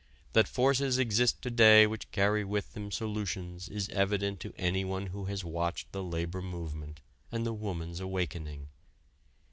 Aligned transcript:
That 0.33 0.47
forces 0.47 0.97
exist 0.97 1.43
to 1.43 1.51
day 1.51 1.85
which 1.85 2.09
carry 2.09 2.43
with 2.43 2.73
them 2.73 2.89
solutions 2.89 3.69
is 3.69 3.87
evident 3.89 4.39
to 4.39 4.53
anyone 4.57 5.05
who 5.05 5.25
has 5.25 5.43
watched 5.43 5.91
the 5.91 6.01
labor 6.01 6.41
movement 6.41 7.01
and 7.31 7.45
the 7.45 7.53
woman's 7.53 7.99
awakening. 7.99 8.69